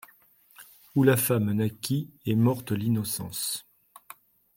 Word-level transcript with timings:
Où 0.95 1.03
la 1.03 1.15
femme 1.15 1.51
naquit, 1.51 2.09
est 2.25 2.33
morte 2.33 2.71
l’innocence. 2.71 3.67